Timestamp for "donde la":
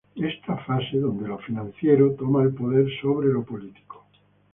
0.97-1.37